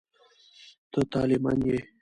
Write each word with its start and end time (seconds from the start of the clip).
ته 0.91 0.99
طالع 1.11 1.37
من 1.43 1.59
یې. 1.67 1.77